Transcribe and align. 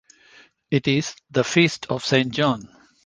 It 0.71 0.87
is 0.87 1.15
the 1.29 1.43
Feast 1.43 1.85
of 1.91 2.03
Saint 2.03 2.31
John. 2.33 2.67